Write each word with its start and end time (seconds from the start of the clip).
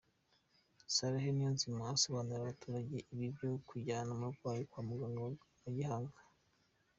Sarehe 0.95 1.29
Niyonzima 1.33 1.81
asobanurira 1.95 2.41
abaturage 2.43 2.97
ibibi 3.13 3.35
byo 3.35 3.51
kujyana 3.67 4.09
umurwayi 4.13 4.61
kwa 4.69 4.81
muganga 4.87 5.19
wa 5.63 5.69
gihanga. 5.77 6.19